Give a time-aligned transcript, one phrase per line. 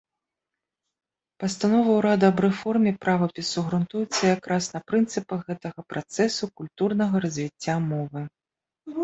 [1.43, 8.21] Пастанова ўрада аб рэформе правапісу грунтуецца якраз на прынцыпах гэтага працэсу культурнага развіцця мовы.